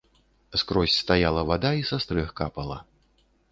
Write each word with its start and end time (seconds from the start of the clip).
Скрозь 0.61 0.95
стаяла 1.03 1.43
вада 1.51 1.71
і 1.81 1.85
са 1.91 2.01
стрэх 2.07 2.35
капала. 2.43 2.83